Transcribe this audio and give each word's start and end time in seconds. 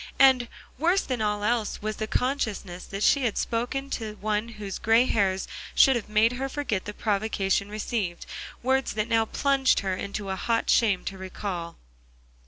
and, 0.17 0.47
worse 0.79 1.01
than 1.03 1.21
all 1.21 1.43
else, 1.43 1.79
was 1.79 1.97
the 1.97 2.07
consciousness 2.07 2.85
that 2.87 3.03
she 3.03 3.23
had 3.23 3.37
spoken 3.37 3.87
to 3.87 4.15
one 4.19 4.47
whose 4.47 4.79
gray 4.79 5.05
hairs 5.05 5.47
should 5.75 5.95
have 5.95 6.09
made 6.09 6.31
her 6.33 6.49
forget 6.49 6.85
the 6.85 6.91
provocation 6.93 7.69
received, 7.69 8.25
words 8.63 8.93
that 8.93 9.07
now 9.07 9.25
plunged 9.25 9.81
her 9.81 9.95
into 9.95 10.29
a 10.31 10.35
hot 10.35 10.71
shame 10.71 11.05
to 11.05 11.19
recall. 11.19 11.75